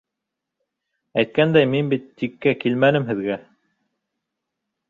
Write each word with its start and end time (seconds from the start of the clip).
Әйткәндәй, 1.23 1.69
мин 1.75 1.93
бит 1.93 2.09
тиккә 2.23 2.57
килмәнем 2.65 3.09
һеҙгә. 3.11 3.39